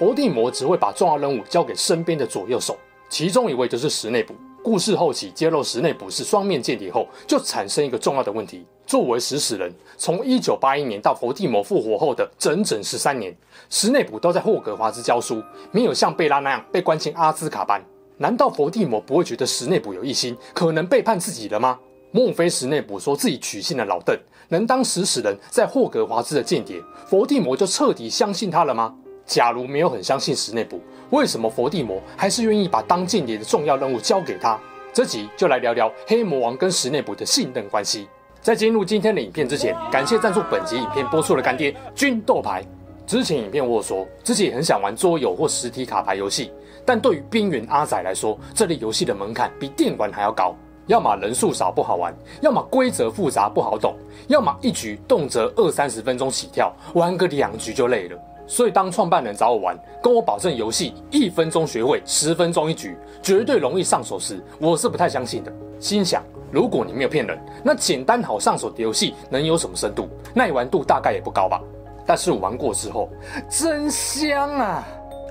[0.00, 2.74] 伏地魔只会把重要任务交给身边的左右手，
[3.10, 4.34] 其中一位就是石内卜。
[4.64, 13.36] 故事后期揭露石内卜是双面间谍后，就产生一个重要的问题：作为食死人，从一九八一年到伏地魔复活后的整整十三年，
[13.68, 17.84] 石内卜都在霍格华兹教书，没有像贝拉那样被关进阿兹卡班。
[18.16, 21.78] 难道伏地魔不会觉得石内卜有异心，可能背叛自己了吗？
[22.10, 28.94] 莫非石内卜说自己取信了老邓，能当食死人在霍格华兹的间谍，伏地魔就彻底相信他了吗？
[29.30, 30.80] 假如没有很相信石内卜，
[31.10, 34.58] 为什么佛地魔还是愿意把当间谍的重要任务交给他？
[34.92, 38.08] 这集就来聊聊黑魔王跟石内卜的信任关系。
[38.40, 42.66] 在进入今天的影片之前，感谢赞助本集影片播出的干爹军斗牌。
[43.06, 46.50] 之前影片我有说自己很想玩桌游或实体卡牌游戏，
[46.84, 50.56] 但对于边缘阿仔来说，这类游戏的门槛比电玩还要高，
[50.88, 53.94] 要么人数少不好玩，要么规则复杂不好懂，
[54.26, 58.18] 要么一局动辄二三十分钟起跳，玩个两局就累了。
[58.50, 65.52] 所以，当创办人找我玩，跟我保证游戏一分钟学会，十分钟一局，绝对容易上手时，我是不太相信的。
[65.78, 66.20] 心想，
[66.50, 70.08] 如果你没有骗人，那简单好上手的游戏能有什么深度？
[70.34, 71.62] 耐玩度大概也不高吧。
[72.04, 73.08] 但是我玩过之后，
[73.48, 74.84] 真香啊！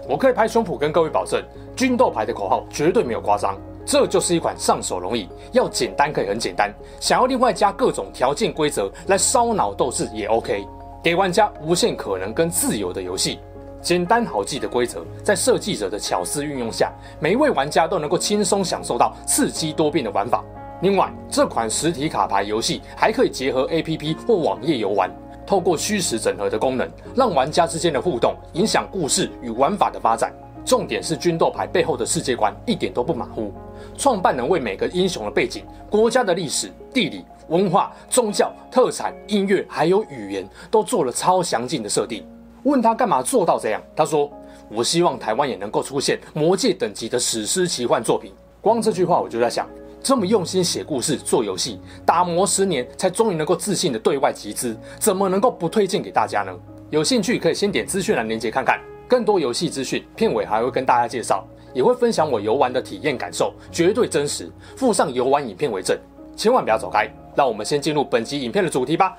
[0.08, 1.44] 我可以拍胸脯跟各位保证，
[1.75, 3.59] 军斗牌的口号绝对没有夸张。
[3.86, 10.66] 这就是一款上手容易，要简单可以很简单，想要另外加各种条件规则来烧脑斗智也 OK。
[11.02, 13.39] 给玩家无限可能跟自由的游戏，
[13.81, 16.91] 简单好记的规则，在设计者的巧思运用下，
[17.22, 20.44] 每一位玩家都能够轻松享受到刺激多变的玩法。
[20.81, 25.09] 另外，这款实体卡牌游戏还可以结合 APP 或网页游玩，
[25.47, 30.34] 透过虚实整合的功能，让玩家之间的互动影响故事与玩法的发展。
[30.66, 33.53] 重点是军斗牌背后的世界观一点都不马虎，
[33.97, 37.23] 创办人为每个英雄的背景、国家的历史、地理。
[37.49, 42.25] 文化、宗教、特产、音乐，还有语言，都做了超详尽的设定。
[42.63, 43.81] 问他干嘛做到这样？
[43.95, 44.31] 他说
[44.69, 49.67] ：“我希望台湾也能够出现魔戒等级的史诗奇幻作品。”光这句话我就在想，
[50.03, 56.53] 这么用心写故事、做游戏，打磨十年才终于能够自信的对外集资，怎么能够不推荐给大家呢？
[56.91, 65.97] 有兴趣可以先点资讯栏链接看看，更多游戏资讯，片尾还会跟大家介绍，也会分享我游玩的体验感受，绝对真实，附上游玩影片为证，
[66.39, 67.05] 千万不要走开。
[67.35, 69.17] 让我们先进入本集影片的主题吧。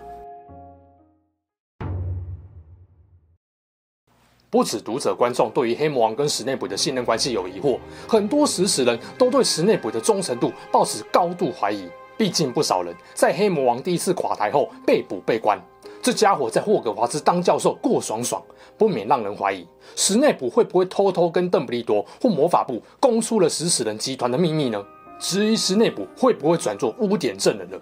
[4.49, 7.79] 不止读者观众对于黑魔王跟史内卜的信任关系有疑惑，
[8.09, 11.87] 很多食死人都对史内卜的忠诚度抱持高度怀疑。
[12.17, 15.59] 毕竟不少人在黑魔王第一次垮台后被捕被关，
[16.03, 18.43] 这家伙在霍格华兹当教授过爽爽，
[18.77, 24.83] 不免让人怀疑史内卜会不会偷偷跟邓布利多或魔法部供出了食死人集团的秘密呢？
[25.21, 27.79] 质疑石内卜会不会转做污点证人了？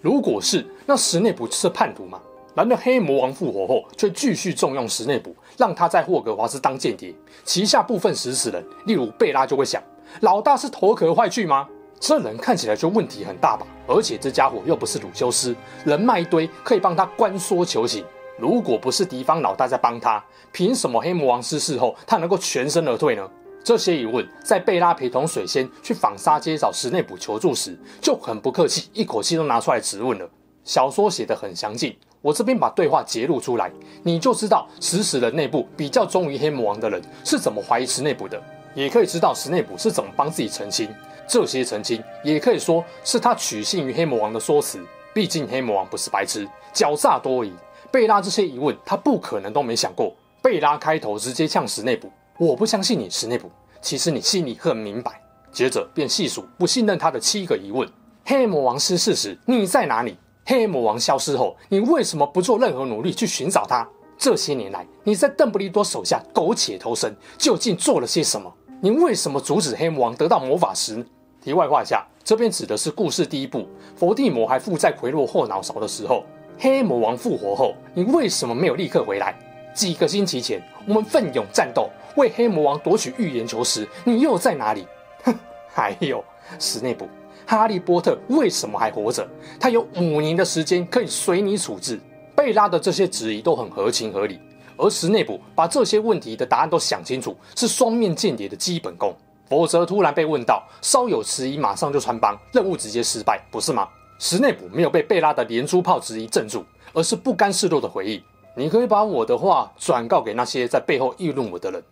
[0.00, 2.20] 如果是，那石内卜是叛徒吗？
[2.54, 7.14] 难道黑魔王复活后却继续重用石内卜，让他在霍格华兹当间谍？
[7.44, 9.80] 旗下部分食死人，例如贝拉就会想：
[10.20, 11.68] 老大是头壳坏去吗？
[12.00, 13.64] 这人看起来就问题很大吧？
[13.86, 15.54] 而且这家伙又不是鲁修斯，
[15.84, 18.04] 人脉一堆，可以帮他关说求情。
[18.36, 23.30] 如果不是敌方老大在帮他，凭什么黑魔王失事后他能够全身而退呢？
[23.64, 30.28] 这些疑问，在贝拉陪同水仙去纺纱街找石内卜求助时，就很不客气，一口气都拿出来质问了。
[30.64, 33.70] 小说写得很详尽，我这边把对话揭露出来，
[34.02, 38.42] 你就知道食死人内部比较忠于黑魔王的人是怎么怀疑石内卜的，
[38.74, 40.88] 也可以知道石内卜是怎么帮自己澄清。
[41.28, 44.84] 这些澄清也可以说是他取信于黑魔王的说辞。
[45.14, 47.52] 毕竟黑魔王不是白痴，狡诈多疑。
[47.90, 50.12] 贝拉这些疑问，他不可能都没想过。
[50.42, 52.10] 贝拉开头直接呛石内卜。
[52.38, 53.50] 我不相信你，石内卜。
[53.82, 55.20] 其实你心里很明白。
[55.52, 57.86] 接着便细数不信任他的七个疑问：
[58.24, 60.16] 黑魔王失事时你在哪里？
[60.46, 63.86] 黑魔王消失后你为什么不做任何努力去寻找他？
[64.16, 68.50] 这些年来你在邓布利多手下苟且偷生，究竟做了些什么？
[68.80, 71.04] 你为什么阻止黑魔王得到魔法石？
[71.42, 76.24] 题外话下，这边指的是故事第一部，佛地魔还附在奎洛后脑勺的时候。
[76.58, 79.34] 黑魔王复活后，你为什么没有立刻回来？
[79.74, 81.90] 几个星期前我们奋勇战斗。
[82.16, 84.86] 为黑魔王夺取预言球时，你又在哪里？
[85.24, 85.34] 哼，
[85.72, 86.22] 还有
[86.58, 87.08] 史内卜，
[87.46, 89.26] 哈利波特为什么还活着？
[89.58, 92.00] 他有五年的时间可以随你处置。
[92.34, 94.40] 贝拉的这些质疑都很合情合理，
[94.76, 99.14] 而史内普把这些问题的答案都想清楚，是双面间谍的基本功。
[99.48, 103.86] 否则突然被问到，稍有迟疑，马上就穿帮，任务直接失败，不是吗？
[104.18, 106.64] 史内普没有被贝拉的连珠炮质疑镇住，
[106.94, 108.22] 而是不甘示弱的回应
[108.56, 111.82] ：“你可以把我的话转告给那些在背后议论我的人，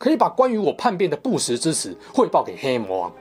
[0.00, 3.12] 可以把关于我叛变的不实之词汇报给黑魔王。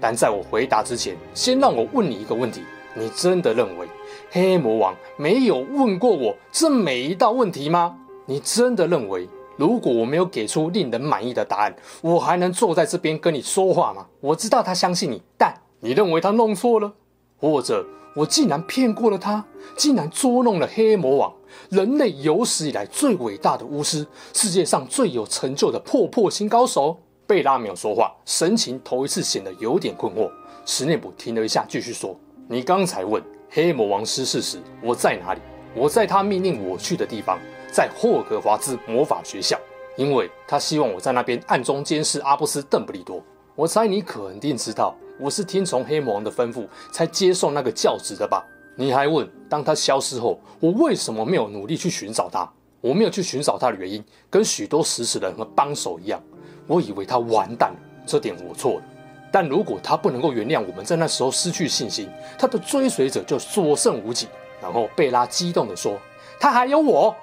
[0.00, 2.62] 但在我回答之前，先让我问你一个问题：
[2.96, 3.86] 你真的认为
[4.30, 7.98] 黑魔王没有问过我这每一道问题吗？
[8.24, 14.06] 你真的认为？”如果我没有给出令人满意的答案，我还能坐在这边跟你说话吗？
[14.20, 16.92] 我知道他相信你，但你认为他弄错了，
[17.38, 19.44] 或者我竟然骗过了他，
[19.76, 21.32] 竟然捉弄了黑魔王，
[21.68, 26.96] 人类有史以来最伟大的巫师，世界上最有成就的破破新高手。
[27.26, 30.30] 贝拉没有说话，神情头一次显得有点困惑。
[30.64, 32.14] 史内普停了一下，继续说
[32.48, 35.40] ：“你刚才问黑魔王失事时我在哪里？
[35.74, 37.38] 我在他命令我去的地方。”
[37.72, 39.58] 在霍格华兹魔法学校，
[39.96, 43.20] 因为他希望我在那边暗中监视阿布斯·邓布利多。
[43.56, 48.44] 我猜你肯定知道，我是听从黑魔王的吩咐才接受那个教职的吧？
[48.76, 52.50] 你还问，当他消失后，我为什么没有努力去寻找他？
[52.80, 56.20] 我没有去寻找他的原因，跟许多死死的人和帮手一样，
[56.66, 58.82] 我以为他完蛋了，这点我错了。
[59.30, 64.28] 但如果他不能够原谅我们在那时候失去信心，他的追随者就所剩无几。
[64.60, 65.98] 然后贝拉激动地说
[66.40, 67.14] ：“他还有我。”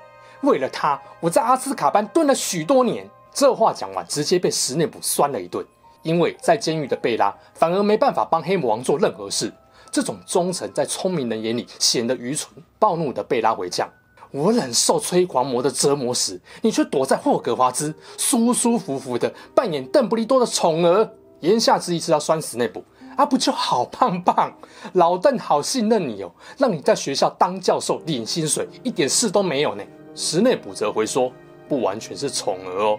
[0.43, 3.09] 为了他，我在阿兹卡班蹲了许多年。
[3.33, 5.65] 这话讲完，直接被斯内普酸了一顿。
[6.03, 9.51] 因为在监狱的贝拉反而没办法帮黑魔王做任何事。
[9.91, 12.51] 这种忠诚在聪明人眼里显得愚蠢。
[12.79, 13.89] 暴怒的贝拉回呛
[14.31, 21.09] ：“我忍受催狂魔的折磨时，你却躲在霍格华兹，舒舒服服的扮演邓布利多的宠儿。”
[21.41, 22.83] 言下之意是要酸死内普。
[23.17, 24.53] 啊，不就好棒棒？
[24.93, 29.83] 老邓好信任你哦，让你在学校当教授领薪水，一点事都没有呢。
[30.15, 31.29] 史内普则回说
[31.67, 32.97] ：“不完全是宠儿哦，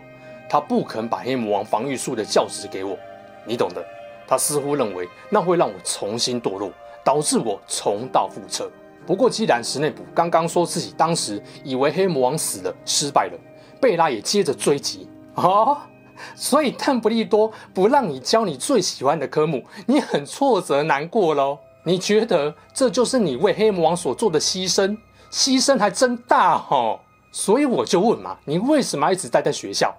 [0.52, 2.94] 他不肯把黑魔王防御术的教职给我，
[3.46, 3.82] 你懂的。
[4.28, 6.70] 他似乎认为那会让我重新堕落，
[7.02, 8.70] 导致我重蹈覆辙。
[9.06, 13.38] 不过，既然史内普刚刚说自己当时以为黑魔王死了，失败了，
[13.80, 15.78] 贝拉也接着追击哦，
[16.34, 21.58] 所以邓布利多不让你教你最喜欢的科目，你很挫折难过喽？
[21.82, 24.94] 你觉得这就是你为黑魔王所做的牺牲？”
[25.32, 27.00] 牺牲还真大哦，
[27.30, 29.90] 所以我就问嘛，你为什么一直待在学校？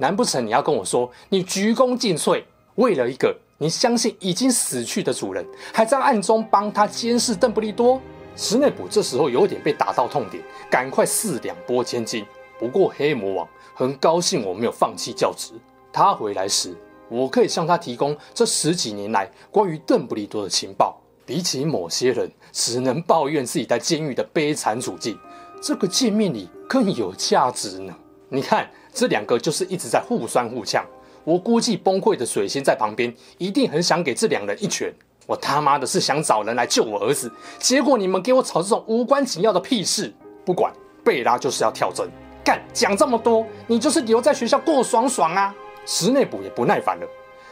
[0.00, 2.42] 难不成你要跟我说，你鞠躬尽瘁，
[2.76, 8.00] 为了一个你相信已经死去的主人，还在暗中帮他监视邓布利多？
[8.34, 12.24] 史内普这时候有点被打到痛点，赶快四两拨千斤。
[12.58, 15.52] 不过黑魔王很高兴我没有放弃教职，
[15.92, 16.74] 他回来时，
[17.10, 20.98] 我可以向他提供这十几年来关于邓布利多的情报。
[21.26, 25.16] 比起某些人只能抱怨自己在监狱的悲惨处境，
[25.62, 27.94] 这个见面礼更有价值呢。
[28.30, 30.84] 你看，这两个就是一直在互酸互呛。
[31.24, 34.92] 我估计崩溃的水仙在旁边一定很想给这两人一拳。
[35.26, 40.12] 我他妈的是想找人来救我儿子，结果你们给我吵这种无关紧要的屁事。
[40.44, 40.72] 不管，
[41.04, 42.10] 贝拉就是要跳针。
[42.42, 45.54] 干，讲这么多，你就是留在学校过爽爽啊！
[45.86, 47.06] 史内普也不耐烦了，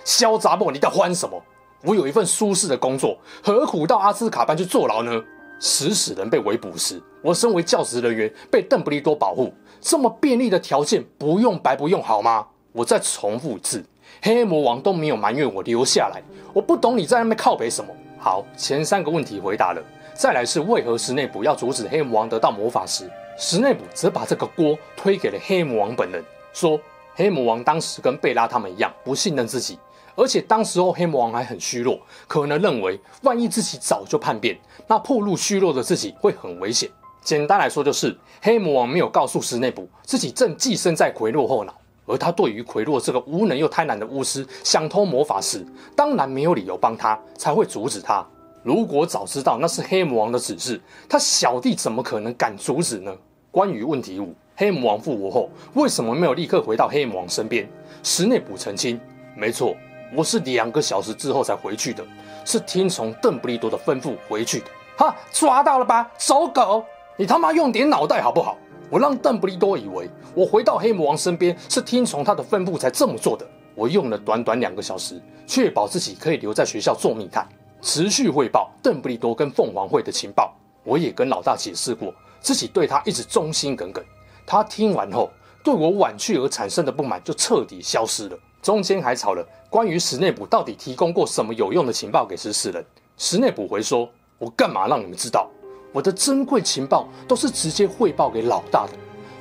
[0.04, 1.40] 小杂货，你在欢什么？
[1.84, 5.22] 我有一份舒适的工作，何苦到阿斯卡班去坐牢呢？
[5.58, 12.46] 食死人被围捕时，我身为教职人员被邓布利多保护，这么便利的条件不用白不用好吗？
[12.72, 13.84] 我再重复一次，
[14.22, 17.92] 黑魔王都没有埋怨我留下来，我不懂你在那边靠北什么。
[18.18, 19.82] 好，前三个问题回答了，
[20.14, 23.10] 再来是为何史内普要阻止黑魔王得到魔法石？
[23.36, 26.78] 史内普则把这个锅推给了黑魔王本人，说
[27.14, 29.78] 黑魔王当时跟贝拉他们一样不信任自己。
[30.18, 34.58] 而且当时候黑魔王还很虚弱，可能认为万一自己早就叛变，
[34.88, 36.90] 那暴露虚弱的自己会很危险。
[37.22, 41.72] 简单来说，就是黑魔王没有告诉史内普自己正寄生在奎洛后脑，
[42.04, 48.26] 而他对于奎洛这个无能又贪婪的巫师想偷魔法时，当然没有理由帮他，才会阻止他。
[48.64, 53.16] 如果早知道那是黑魔王的指示，他小弟怎么可能敢阻止呢？
[53.52, 57.70] 关于问题五，黑魔王复活后为什么没有立刻回到黑魔王身边？
[58.02, 59.00] 史内普澄清，
[59.36, 59.76] 没错。
[60.14, 62.04] 我是两个小时之后才回去的，
[62.44, 64.66] 是听从邓布利多的吩咐回去的。
[64.96, 66.84] 哈，抓到了吧，走狗！
[67.16, 68.56] 你他妈用点脑袋好不好？
[68.90, 73.46] 我让邓布利多以为我回到黑魔王身边是听从他的吩咐才这么做的。
[73.74, 77.46] 我用了短短两个小时，确保自己可以留在学校做密探，
[77.82, 80.52] 持续汇报邓布利多跟凤凰会的情报。
[80.84, 84.02] 我也跟老大解释过，自己对他一直忠心耿耿。
[84.46, 85.30] 他听完后，
[85.62, 88.38] 对我婉去而产生的不满就彻底消失了。
[88.68, 92.84] 中间还吵了关于史内普到底提供过什么有用的情报给十四人。
[93.16, 94.06] 史内普回说
[94.36, 95.48] ：“我干嘛让你们知道？
[95.90, 98.92] 我的珍贵情报都是直接汇报给老大的。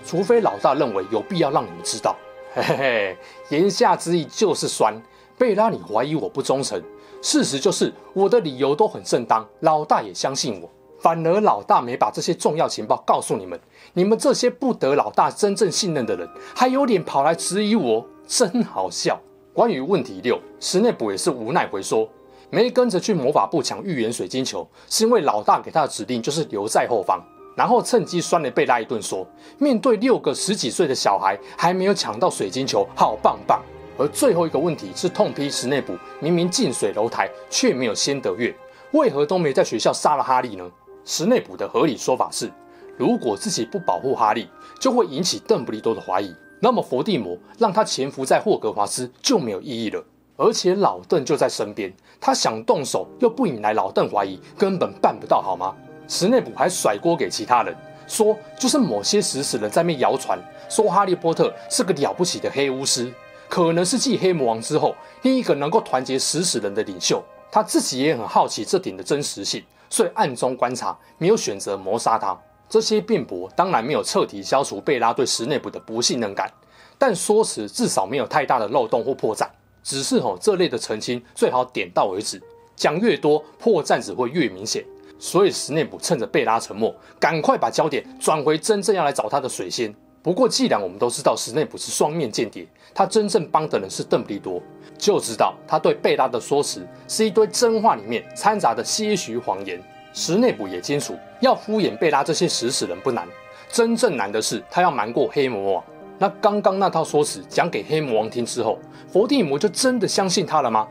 [0.06, 2.16] 除非老大认为有必要让你们知道。
[2.54, 3.18] 嘿嘿嘿，
[3.50, 4.96] 言下之意就是酸。
[5.38, 6.82] 贝拉，你怀疑我不忠诚，
[7.22, 10.70] 事实就是我的理由都很正当，老大也相信我。
[11.02, 13.60] 反而老大没把这些重要情报告诉你们，
[13.92, 19.20] 你们这些不得老大真正信任的人，还有脸跑来质疑我，真好笑。
[19.54, 22.08] 关于问题六，史内普也是无奈回说，
[22.52, 27.20] 没跟着去魔法部抢预言水晶球，是因为老大给他的指令就是留在后方，
[27.56, 29.26] 然后趁机酸了贝拉一顿，说
[29.58, 33.60] 面对六个十几岁的小孩还没有抢到水晶球，好棒棒。
[33.98, 38.56] 而最后一个问题是痛批史内普明明近水楼台，却没有先得月，
[38.92, 40.70] 为何都没在学校杀了哈利呢？
[41.04, 42.52] 史内普的合理说法是，
[42.96, 44.48] 如果自己不保护哈利，
[44.80, 50.04] 就会引起邓布利多的怀疑，那么伏地魔让他潜伏在霍格华兹就没有意义了。
[50.36, 55.76] 而且老邓就在身边，他想动手又不引来老邓怀疑，根本办不到，好吗？
[56.08, 63.12] 史内普还甩锅给其他人，说就是某些食死人在面谣传，说哈利波特是个了不起的黑巫师，
[63.50, 67.24] 可能是继黑魔王之后另一个能够团结食死人的领袖。
[67.52, 69.64] 他自己也很好奇这点的真实性。
[69.90, 72.38] 所以暗中观察，没有选择谋杀他。
[72.70, 76.52] 这些辩驳当然没有彻底消除贝拉对史内普的不信任感，
[76.98, 79.48] 但说辞至少没有太大的漏洞或破绽。
[79.84, 82.42] 只是吼，这类的澄清最好点到为止，
[82.76, 84.84] 讲越多破绽只会越明显。
[85.18, 89.96] 所以史内普趁着贝拉沉默，赶快把焦点转回真正要来找他的水仙。
[90.22, 94.62] 不过既然我们都知道史内普是双面间谍，他真正帮的人是邓布利多。
[94.98, 99.82] 就知道他对贝拉的说辞是一堆真话里面掺杂的些许谎言。
[100.20, 103.28] 史内普也清楚，要敷衍贝拉这些死死人不难，
[103.70, 105.84] 真正难的是他要瞒过黑魔王。
[106.18, 110.88] 那刚刚那套说辞讲给黑魔王听之后，伏地魔就真的相信他了吗？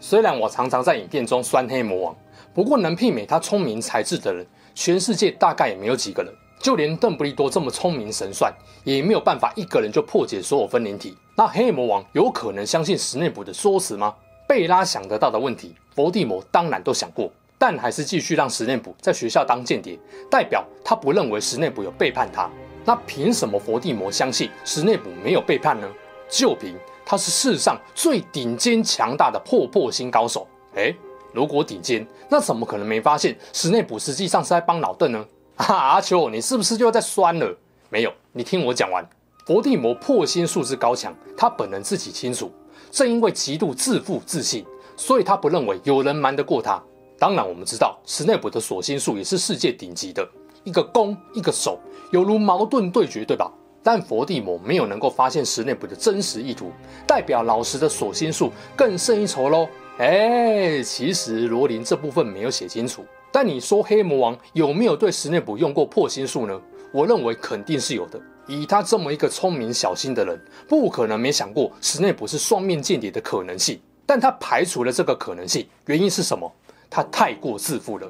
[0.00, 2.16] 虽然我常常在影片中酸黑魔王，
[2.52, 6.34] 不过能媲美他聪明才智的人，全世界大概也没有几个人。
[6.58, 11.16] 就连邓布利多这么聪明神算，也没有办法一个人就破解所有分灵体。
[11.36, 14.12] 那黑魔王有可能相信史内普的说辞吗？
[14.46, 19.98] 贝拉想得到的问题，伏地魔当然都想过，但还是继续让史内普在学校当间谍，
[20.30, 22.48] 代表他不认为史内普有背叛他。
[22.84, 25.88] 那凭什么伏地魔相信史内普没有背叛呢？
[26.28, 30.46] 就凭他是世上最顶尖强大的破破星高手。
[30.74, 30.94] 诶，
[31.32, 35.26] 如果顶尖，那怎么可能没发现史内普实际上是在帮老邓呢？
[35.56, 37.56] 啊，阿秋，你是不是又在酸了？
[37.88, 39.06] 没有，你听我讲完。
[39.46, 42.52] 伏地魔破心术之高强，他本人自己清楚。
[42.94, 44.64] 正因为极度自负自信，
[44.96, 46.80] 所以他不认为有人瞒得过他。
[47.18, 50.24] 当然，我们知道史内普的锁心术也是世界顶级的，
[50.62, 51.76] 一个攻，一个守，
[52.12, 53.52] 犹如矛盾对决，对吧？
[53.82, 56.70] 但伏地魔没有能够发现史内普的真实意图，
[57.04, 59.66] 代表老实的锁心术更胜一筹喽。
[59.98, 63.04] 哎，其实罗琳这部分没有写清楚。
[63.32, 66.56] 但你说黑魔王有没有对史内普用过破心术呢？
[66.92, 68.20] 我认为肯定是有的。
[68.46, 73.80] 以他这么一个聪明小心的人，不可能没想过史内普是双面间谍的可能性。
[74.06, 76.52] 但他排除了这个可能性，原因是什么？
[76.90, 78.06] 他太过自负了。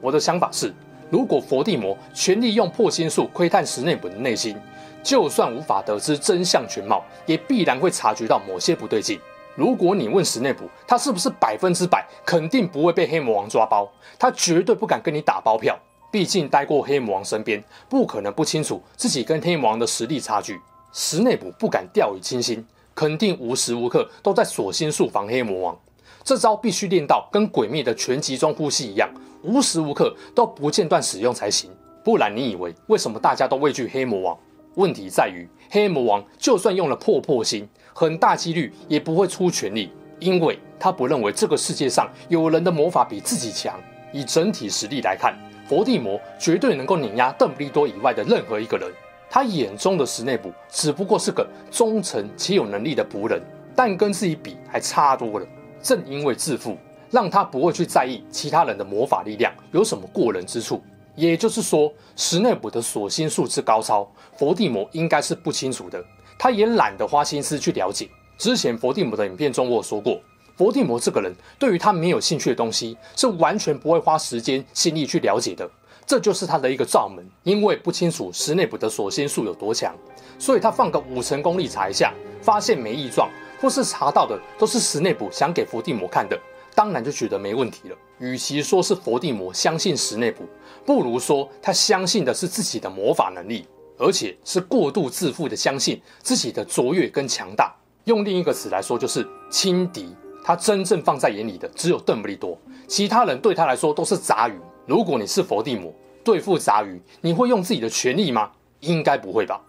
[0.00, 0.74] 我的想法是，
[1.10, 4.56] 如果伏地魔全力用破心术窥探史内普的内心，
[5.02, 9.20] 就算无法得知真相全貌，也必然会察觉到某些不对劲。
[9.54, 13.86] 如果你问史内普，他是不是百分之百肯定不会被黑魔王抓包？
[14.18, 15.78] 他绝对不敢跟你打包票。
[16.10, 20.58] 毕竟待过黑魔王身边，不可能不清楚自己跟黑魔王的实力差距。
[20.92, 25.78] 史内卜不敢掉以轻心，肯定无时无刻都在锁心术防黑魔王。
[26.24, 29.08] 这招必须练到跟鬼灭的全集中呼吸一样，
[29.42, 31.70] 无时无刻都不间断使用才行。
[32.02, 34.38] 不然你以为为什么大家都畏惧黑魔王？
[34.74, 37.68] 问题在于黑魔王就算用了破破心。
[37.92, 43.78] 很大几率也不会出全力，因为他不认为这个世界上有人的魔法比自己强。
[44.12, 45.36] 以整体实力来看，
[45.68, 48.90] 伏地魔绝对能够碾压邓布利多以外的任何一个人。
[49.30, 53.42] 他眼中的史内普只不过是个忠诚且有能力的仆人，
[53.76, 55.46] 但跟自己比还差多了。
[55.82, 56.78] 正因为自负，
[57.10, 60.82] 让他不会去在意其他人的魔法力量有什么过人之处。
[61.14, 66.02] 也就是说，史内普的锁心术之高超，伏地魔应该是不清楚的。
[66.38, 68.08] 他也懒得花心思去了解。
[68.38, 70.18] 之前伏地魔的影片中，我有说过，
[70.58, 75.70] 伏地魔这个人对于他没有兴趣的东西，是完全不会花时间心力去了解的。
[76.04, 77.24] 这就是他的一个罩门。
[77.44, 79.94] 因为不清楚史内普的锁心术有多强，
[80.36, 82.12] 所以他放个五成功力查一下，
[82.42, 86.36] 发现没异状，或是查到的都是史内普想给伏地魔看的，
[86.74, 87.96] 当然就觉得没问题了。
[88.18, 90.44] 与其说是伏地魔相信史内普，
[90.84, 93.64] 不如说他相信的是自己的魔法能力。
[94.00, 97.74] 而且是过度自负的相信自己的卓越跟强大，
[98.04, 100.14] 用另一个词来说就是轻敌。
[100.48, 104.58] 他真正放在眼里的只有邓布利多，其他人对他来说都是杂鱼。
[104.86, 105.92] 如果你是伏地魔，
[106.24, 108.50] 对付杂鱼，你会用自己的权力吗？
[108.80, 109.60] 应该不会吧。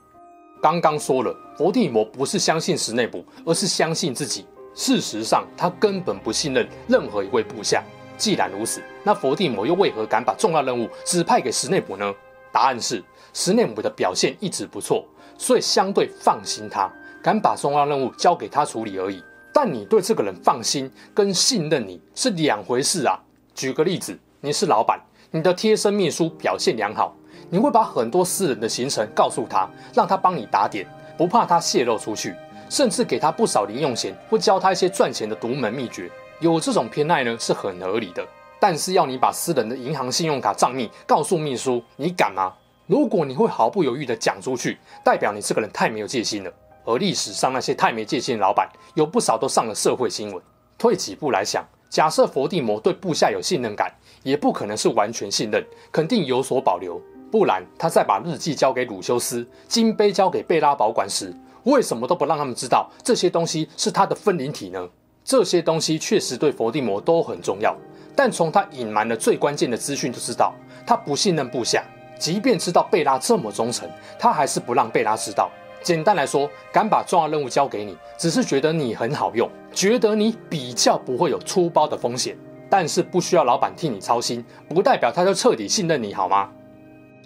[0.61, 4.45] 刚刚说了，佛地魔不是相信史内卜，而是相信自己。
[4.73, 7.83] 事实上，他根本不信任任何一位部下。
[8.17, 12.09] 既然如此，那佛地魔又为何敢把重要任务指派给史内卜呢？
[12.53, 15.03] 答案是，史内卜的表现一直不错，
[15.37, 16.89] 所以相对放心他，
[17.21, 19.21] 敢把重要任务交给他处理而已。
[19.53, 23.19] 但你对这个人放心跟信任你是两回事啊。
[23.53, 24.99] 举个例子，你是老板，
[25.31, 27.15] 你的贴身秘书表现良好。
[27.49, 30.87] 你会把很多私人的行程告诉他，让他帮你打点，
[31.17, 32.35] 不怕他泄露出去，
[32.69, 36.09] 甚至给他不少零用钱，或教他一些赚钱的独门秘诀。
[36.39, 38.25] 有这种偏爱呢，是很合理的。
[38.59, 42.53] 但是要你把私人的银行信用卡账密告诉秘书，你敢吗？
[42.85, 46.51] 如果你会毫不犹豫地讲出去，代表你这个人太没有戒心了。
[46.89, 50.41] 而历史上那些太没戒心的老板，有不少都上了社会新闻。
[50.75, 53.93] 退几步来想，假设佛地魔对部下有信任感，
[54.23, 56.99] 也不可能是完全信任，肯定有所保留。
[57.31, 61.31] 不然，他在把日记交给鲁修斯，金杯交给贝拉保管时，
[61.65, 64.89] 为什么都不让他们知道这些东西是他的分灵体呢？
[65.23, 67.77] 这些东西确实对佛地魔都很重要，
[68.15, 70.55] 但从他隐瞒的最关键的资讯就知道，
[70.87, 71.83] 他不信任部下。
[72.17, 75.51] 即便知道贝拉这么忠诚，他还是不让贝拉知道。
[75.81, 82.37] 简单来说，敢把重要任务交给你，只是觉得你很好用，觉得你比较不会有出包的风险。
[82.71, 86.51] 但是不需要老板替你操心，不代表他就彻底信任你，好吗？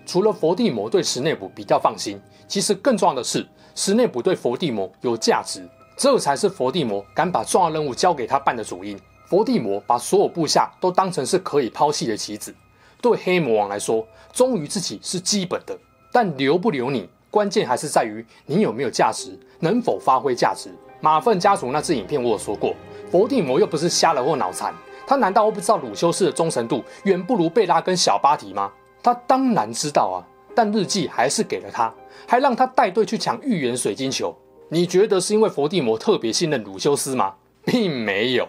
[0.06, 2.18] 除了佛地魔对史内卜比较放心，
[2.48, 3.46] 其实更重要的是，
[3.76, 5.68] 史内卜对佛地魔有价值，
[5.98, 8.98] 这才是佛地魔敢把重要任务交给他办的主因。
[9.28, 12.56] 佛地魔把所有部下都当成是可以抛弃的棋子，
[13.02, 15.78] 对黑魔王来说，忠于自己是基本的，
[16.12, 20.70] 但留不留你，关键还是在于你有没有价值，能否发挥价值。
[21.02, 22.76] 马粪家族那支影片我有说过，
[23.10, 24.72] 佛地魔又不是瞎了或脑残，
[25.08, 28.72] 他难道不知道鲁修斯的忠诚度远不如贝拉跟小巴提吗？
[29.02, 30.22] 他当然知道啊，
[30.54, 31.92] 但日记还是给了他，
[32.28, 34.38] 还让他带队去抢预言水晶球。
[34.70, 37.34] 你觉得是因为佛地魔特别信任鲁修斯吗？
[37.66, 38.48] 并没有。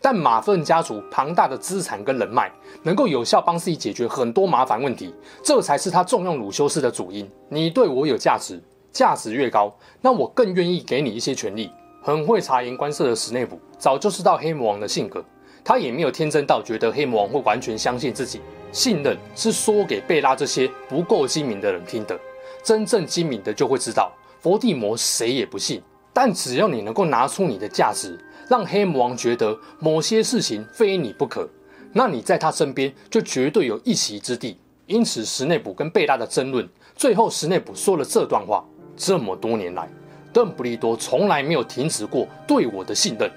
[0.00, 2.50] 但马份家族庞大的资产跟人脉，
[2.82, 7.30] 能够有效帮自己解决很多麻烦问题，这才是他重用鲁修斯的主因。
[7.48, 11.70] 你对我有价值，价值越高，那我更愿意给你一些权利。
[12.02, 15.22] 很会察言观色的史内普，早就知道黑魔王的性格，
[15.62, 18.40] 他也没有天真到觉得黑魔王会完全相信自己。
[18.72, 22.18] 信任是说给贝拉这些不够精明的人听的，
[22.62, 25.82] 真正精明的就会知道，伏地魔谁也不信。
[26.22, 31.48] 但只要你能够拿出你的价值，让黑魔王觉得某些事情非你不可，
[31.94, 34.60] 那你在他身边就绝对有一席之地。
[34.84, 38.62] 因此，史内普跟贝拉的争论，最后史内普说了这段话：
[38.94, 39.88] 这么多年来，
[40.30, 43.32] 邓布利多从来没有停止过对我的信任，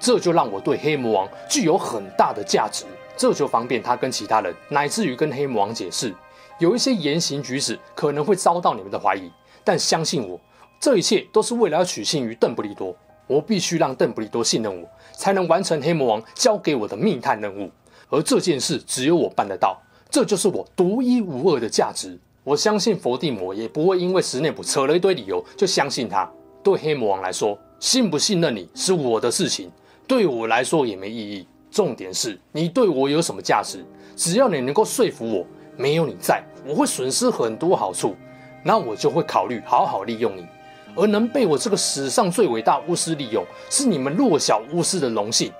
[0.00, 2.84] 这就让我对黑魔王具有很大的价值。
[3.16, 6.12] 这就方便他跟其他人，乃至于跟黑魔王解释，
[6.58, 9.30] 有一些言行举止可能会遭到你们的怀疑，
[9.62, 10.40] 但相信我，
[10.80, 12.96] 这一切都是为了要取信于邓布利多。
[13.26, 17.68] 我必须让邓布利多信任我，才能完成黑魔王交给我的密探任务。
[18.08, 19.76] 而这件事只有我办得到，
[20.08, 22.16] 这就是我独一无二的价值。
[22.44, 26.30] 我相信佛地魔也不会因为史内普扯了一堆理由就相信他。
[26.62, 29.72] 对黑魔王来说，信不信任你是我的事情，
[30.06, 31.48] 对我来说也没意义。
[31.68, 33.84] 重点是你对我有什么价值？
[34.14, 35.44] 只要你能够说服我，
[35.76, 38.14] 没有你在，我会损失很多好处，
[38.62, 40.46] 那我就会考虑好好利用你。
[40.96, 45.52] 而能被我这个史上最伟大巫师利用，是你们弱小巫师的荣幸。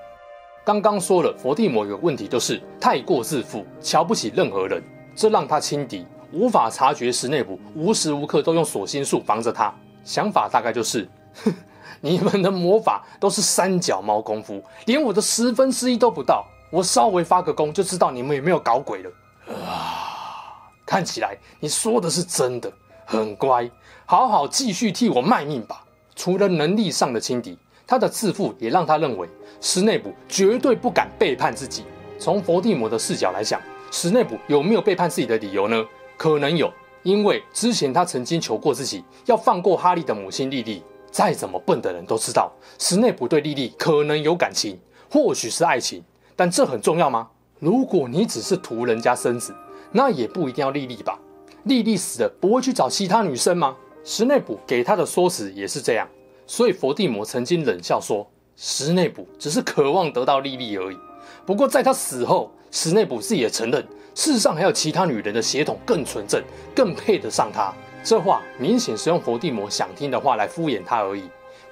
[0.64, 4.83] 刚刚说了，佛地魔有个问题，就是太过自负，瞧不起任何人，
[5.14, 9.72] 这让他轻敌，无法察觉史内普无时无刻都用锁心术防着他。
[10.03, 11.09] 想法大概就是，
[11.44, 11.55] 哼。
[12.03, 16.44] 你们的魔法都是三脚猫功夫，连我的十分之一都不到。
[16.70, 19.11] 我稍微发个功就知道你们有没有搞鬼了。
[19.49, 22.70] 啊，看起来你说的是真的，
[23.07, 23.70] 很乖，
[24.09, 25.85] 好好继续替我卖命吧。
[26.14, 29.29] 除了能力上的轻敌，他的自负也让他认为
[29.61, 31.85] 斯内普绝对不敢背叛自己。
[32.16, 35.85] 从佛地魔的视角来讲，斯内普有没有背叛自己的理由呢？
[36.16, 40.83] 可能有，因为之前他曾经求过自己要放过哈利的母亲莉莉。
[41.11, 44.79] 再怎么笨的人都知道，斯内普对莉莉可能有感情，
[45.11, 46.05] 或许是爱情，
[46.37, 47.29] 但这很重要吗？
[47.59, 49.55] 如果你只是图人家身子，
[49.92, 51.19] 那也不一定要莉莉吧？
[51.64, 53.75] 莉莉死了不会去找其他女生吗？
[54.09, 56.09] 石内卜给他的说辞也是这样，
[56.47, 60.97] 所以佛地魔曾经冷笑说，石内卜只是渴望得到莉莉而已。
[61.45, 66.40] 不过在他死后，石内卜自己也承认，世上还有其他女人的血统更纯正，
[66.73, 67.75] 更配得上他。
[68.05, 71.25] 这话明显是用佛地魔想听的话来敷衍他而已。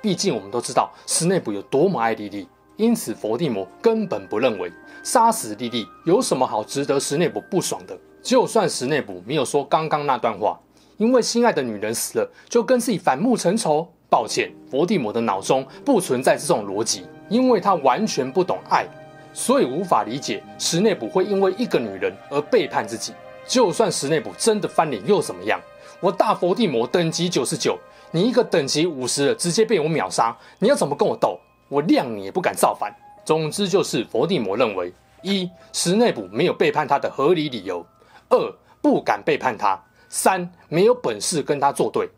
[0.03, 4.73] 毕竟我们都知道石内卜有多么爱莉莉，因此佛地魔根本不认为
[5.05, 7.97] 杀死莉莉有什么好值得石内卜不爽的。
[8.20, 10.59] 就算石内卜没有说刚刚那段话，
[10.97, 13.89] 因为心爱的女人死了就跟自己反目成仇。
[14.11, 18.87] 抱歉，佛地魔的脑中不存在这种逻辑，因为他完全不懂爱，
[19.33, 23.13] 所以无法理解石内普会因为一个女人而背叛自己。
[23.45, 25.61] 就算石内普真的翻脸又怎么样？
[25.99, 27.77] 我大佛地魔等级九十九，
[28.13, 31.41] 你一个等级五十的直接被我秒杀，你要怎么跟我斗？
[31.69, 32.95] 我谅你也不敢造反。
[33.25, 37.85] 总之就是佛地魔认为：一、石内普没有背叛他的合理理由；
[38.29, 39.83] 二、不敢背叛他；
[40.16, 42.09] 三、没有本事跟他作对。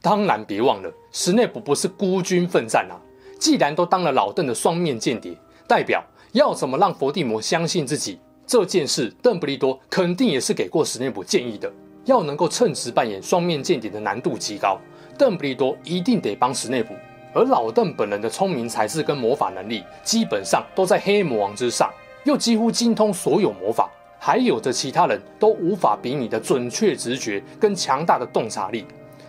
[0.00, 2.94] 当然，别忘了，史内普不是孤军奋战啊！
[3.36, 11.68] 既然都当了老邓的双面间谍，代表要怎么让伏地魔相信自己这件事，邓布利多肯定也是给过史内普建议的。
[12.04, 14.78] 要能够称职扮演双面间谍的难度极高，
[15.18, 16.94] 邓布利多一定得帮史内普。
[17.34, 21.90] 而老邓本人的聪明才智跟魔法能力，基本上都在黑魔王之上，
[22.22, 23.90] 又几乎精通所有魔法，
[24.24, 28.86] 还有着其他人都无法比拟的准确直觉跟强大的洞察力。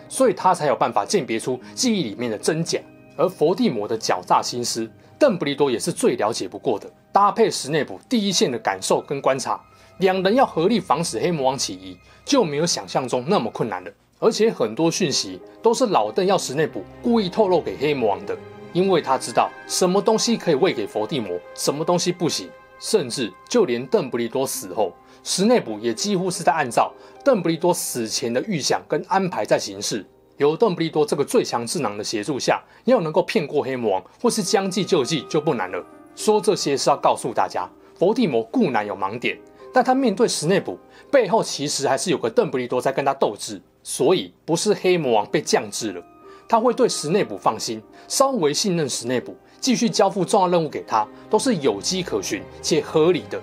[0.08, 2.78] 所以他才有办法鉴别出记忆里面的真假，
[3.16, 6.88] 而伏地魔的狡诈心思，邓布利多也是最了解不过的。
[7.10, 9.60] 搭配史内卜第一线的感受跟观察，
[9.98, 13.90] 两人要合力防止黑魔王起疑，就没有想象中那么困难了。
[14.20, 18.38] 而且很多讯息都是老邓要史内卜故意透露给黑魔王的，
[18.72, 24.92] 因为他知道什么东西可以喂给伏地魔，什么东西不行，甚至就连邓布利多死后。
[25.22, 26.92] 史内卜也几乎是在按照
[27.24, 30.04] 邓布利多死前的预想跟安排在行事。
[30.36, 35.82] 有邓布利多这个最强智囊的协助下，要能够骗过黑魔王或是将计就计就不难了。
[36.16, 39.38] 说这些是要告诉大家，伏地魔固然有盲点，
[39.72, 40.78] 但他面对史内卜
[41.10, 46.04] 背后其实还是有个邓布利多在跟他斗智，所以不是黑魔王被降智了，
[46.48, 53.40] 他会对史内卜放心，稍微信任史内卜，继续交付重要任务给他，都是有迹可循且合理的。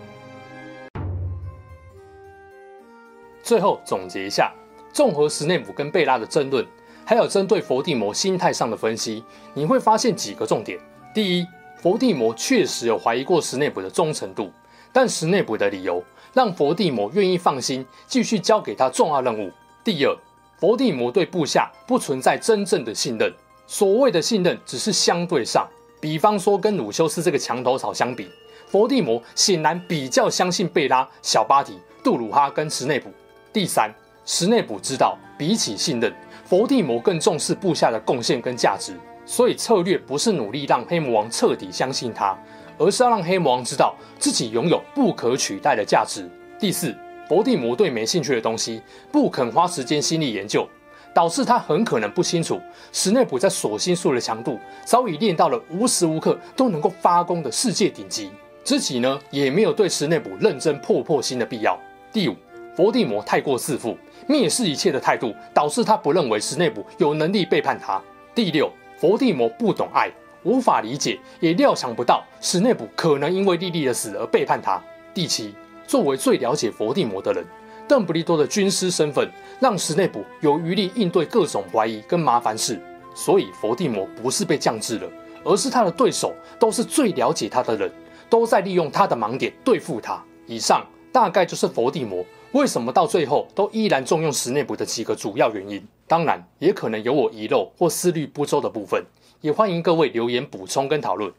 [3.41, 4.53] 最后总结一下，
[4.93, 6.63] 综合石内姆跟贝拉的争论，
[7.03, 9.23] 还有针对佛地魔心态上的分析，
[9.55, 10.77] 你会发现几个重点：
[11.11, 11.47] 第一，
[11.81, 14.51] 佛地魔确实有怀疑过石内卜的忠诚度，
[14.93, 16.03] 但石内卜的理由
[16.35, 19.49] 让佛地魔愿意放心继续交给他重要任务；
[19.83, 20.15] 第二，
[20.59, 23.33] 佛地魔对部下不存在真正的信任，
[23.65, 25.67] 所谓的信任只是相对上，
[26.01, 28.27] 比方说跟鲁修斯这个墙头草相比，
[28.67, 33.07] 佛地魔显然比较相信贝拉、小巴提、杜鲁哈跟石内卜。
[33.53, 33.93] 第三，
[34.25, 36.11] 石内卜知道，比起信任，
[36.43, 38.93] 佛地魔更重视部下的贡献跟价值，
[39.27, 42.35] 所以策略不是努力让黑魔王彻底相信他，
[42.79, 46.27] 而是要让黑魔王知道自己拥有不可取代的价值。
[46.59, 46.97] 第四，
[47.29, 50.67] 佛地魔对没兴趣的东西不肯花时间心力研究，
[51.13, 52.59] 导致他很可能不清楚
[52.91, 58.31] 史内普在锁心术的强度早已练到了无时无刻都能够发功的世界顶级，
[58.63, 61.79] 自己呢也没有对史内普认真破破心的必要。
[62.11, 62.35] 第五。
[62.73, 63.97] 佛地魔太过自负、
[64.29, 68.01] 蔑视一切的态度，导致他不认为史内普有能力背叛他。
[68.33, 70.09] 第六，佛地魔不懂爱，
[70.43, 74.81] 无法理解，也料想不到史内普可能因为莉莉的死而背叛他。
[75.13, 75.53] 第七，
[75.85, 77.45] 作为最了解佛地魔的人，
[77.91, 82.79] 邓布利多的军师身份让史内卜有余力应对各种怀疑跟麻烦事。
[83.13, 85.09] 所以佛地魔不是被降智了，
[85.43, 87.91] 而是他的对手都是最了解他的人，
[88.29, 90.23] 都在利用他的盲点对付他。
[90.47, 92.23] 以上大概就是佛地魔。
[92.53, 95.85] 为什么到最后都依然重用史内卜的几个主要原因？
[96.07, 99.03] 当然，也可能有我遗漏或思虑不周的部分，
[99.41, 101.29] 也欢迎各位留言补充跟讨论。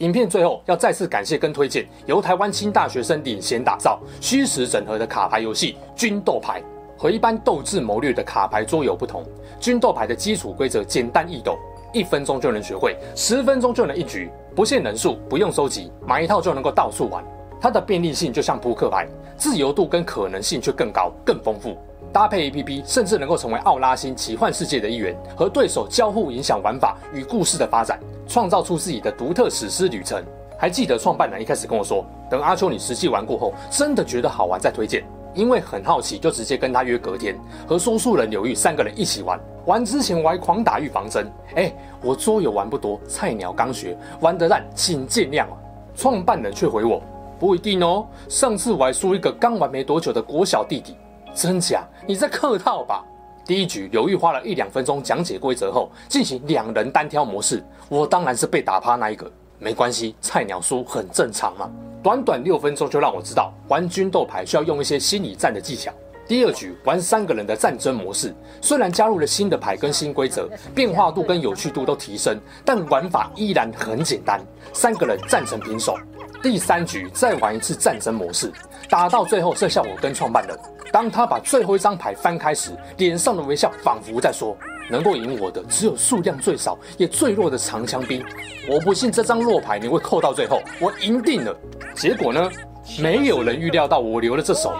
[0.00, 6.60] 影片最后要再次感谢跟推荐由台湾青大学生领衔打造、虚实整合的卡牌游戏《军斗牌》。
[6.96, 9.22] 和一般斗智谋略的卡牌桌游不同，
[9.58, 11.58] 《军斗牌》的基础规则简单易懂，
[11.92, 17.22] 一分钟就能学会，十分钟就能一局，不限人数，不用收集，买一套就能够到处玩。
[17.60, 21.76] 它的便利性就像扑克牌，自由度跟可能性却更高、更丰富。
[22.12, 30.22] 搭配 APP，甚至能够成为奥拉星奇幻世界的一员，和对手交互影响玩法与故事的发展，创造出自己的独特史诗旅程。
[30.58, 35.02] 还记得创办人一开始跟我说，等阿秋你实际玩过后，真的觉得好玩再推荐。
[35.32, 39.38] 因为很好奇，就直接跟他约隔天，和说书人柳玉三个人一起玩。
[39.64, 41.30] 玩之前我还狂打预防针。
[41.54, 45.56] 哎，我桌游玩不多，菜鸟刚学，玩得烂，请见谅啊。
[45.94, 47.00] 创办人却回我。
[47.38, 50.96] 不一定哦，上次我还输一个刚玩没多久的国小弟弟，
[51.34, 51.84] 真假？
[52.06, 53.04] 你在客套吧？
[53.46, 59.30] 第一局刘玉花了一两分钟讲解规则后，进行两人单挑模式，我当然是被打趴那一个。
[59.58, 61.70] 没关系，菜鸟输很正常嘛。
[62.02, 65.92] 短短六分钟就让我知道玩军斗牌需要用一些心理战的技巧。
[66.26, 74.40] 第二局玩三个人的战争模式，虽然加入了新的牌跟新规则，变化度跟有趣度都提升，但玩法依然很简单，
[74.72, 75.98] 三个人战成平手。
[76.42, 78.50] 第三局再玩一次战争模式，
[78.88, 80.56] 打到最后剩下我跟创办人。
[80.92, 84.56] 当他把最后一张牌翻开时，脸上的微笑仿佛在说
[84.90, 88.24] ：“能够赢我的只有数量最少也最弱的长枪兵。
[88.68, 91.56] 我不信这张弱牌你会扣到最后，我赢定了。”
[91.94, 92.50] 结果呢？
[92.98, 94.72] 没有人预料到我留了这手，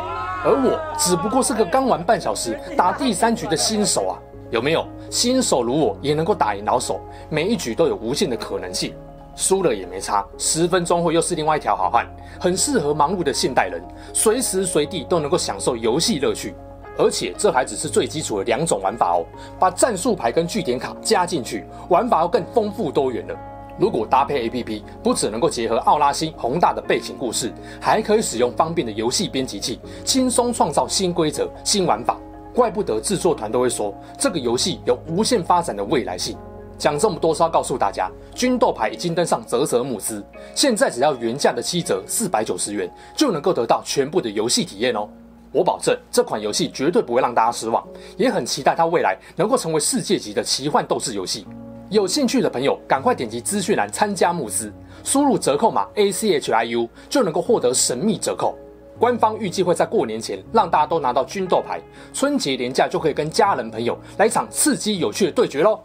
[0.44, 4.18] 而我只不过是个刚玩半小时打第三局的新手啊！
[4.50, 4.84] 有没有？
[5.10, 8.94] 新手如我也能够打赢老手，每一局都有无限的可能性。
[9.40, 12.06] 输了也没差，十分钟后又是另外一条好汉，
[12.38, 16.54] 很适合忙碌的现代人，随时随地都能够享受游戏乐趣。
[16.98, 19.24] 而且这还只是最基础的两种玩法哦，
[19.58, 23.34] 把战术牌跟据点卡加进去，玩法要更丰富多元了。
[23.78, 27.50] 如果搭配 APP，不只能够结合奥拉星宏大的背景故事，
[27.80, 32.18] 还可以使用方便的游戏编辑器，轻松创造新规则、新玩法。
[32.54, 36.36] 怪不得制作团都会说，这个游戏有无限发展的未来性。
[36.80, 45.06] 讲这么多是要告诉大家，军斗牌已经登上啧啧募资，现在只要原价的七折四百九十元，就能够得到全部的游戏体验哦。
[45.52, 51.46] 我保证这款游戏绝对不会让大家失望，也很期待它未来能够成为世界级的奇幻斗士游戏。
[51.90, 54.72] 有兴趣的朋友，赶快点击资讯栏参加募资，
[55.04, 58.56] 输入折扣码 A C H I U 就能够获得神秘折扣。
[58.98, 61.78] 官方预计会在过年前让大家都拿到军斗牌，
[62.14, 65.78] 春节连假就可以跟家人朋友来一场刺激有趣的对决喽。